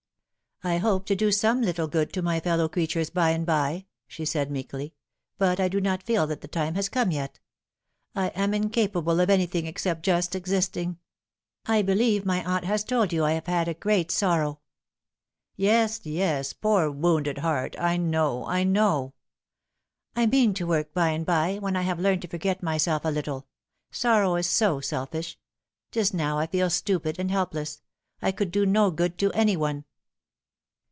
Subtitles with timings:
[0.71, 4.25] "I hope to do some little good to my fellow creatures by and by," she
[4.25, 4.93] said meekly,"
[5.39, 7.39] but I do not feel that the time has come yet.
[8.13, 10.99] I am incapable of anything except just existing.
[11.65, 14.59] I believe my aunt has told you that I have had a great sorrow
[15.55, 19.15] ""Yes, yes, poor wounded heart, I know, I know.""
[20.15, 23.09] I mean to work by and by when I have learned to forget myself a
[23.09, 23.47] little.
[23.89, 25.39] Sorrow is so selfish.
[25.91, 27.81] Just now I feel stupid and helpless.
[28.21, 29.85] I could do no good to any one."